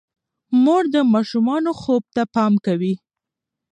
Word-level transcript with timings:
مور 0.63 0.83
د 0.93 0.95
ماشومانو 1.13 1.71
خوب 1.81 2.03
ته 2.15 2.23
پام 2.35 2.53
کوي. 2.65 2.93